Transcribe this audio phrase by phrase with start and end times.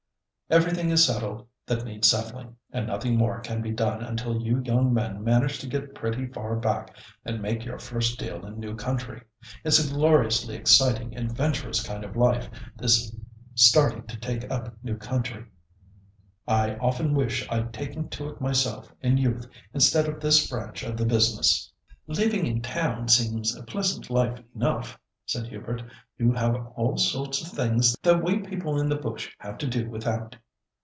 [0.53, 4.93] "Everything is settled that needs settling, and nothing more can be done until you young
[4.93, 6.93] men manage to get pretty far back,
[7.23, 9.21] and make your first deal in new country.
[9.63, 13.15] It's a gloriously exciting, adventurous kind of life, this
[13.55, 15.45] starting to take up new country.
[16.45, 20.97] I often wish I'd taken to it myself in youth, instead of this branch of
[20.97, 21.71] the business."
[22.07, 25.81] "Living in town seems a pleasant life enough," said Hubert.
[26.17, 29.89] "You have all sorts of things that we people in the bush have to do
[29.89, 30.35] without."